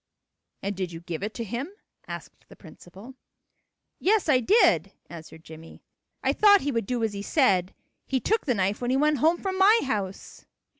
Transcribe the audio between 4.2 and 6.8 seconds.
I did," answered Jimmie. "I thought he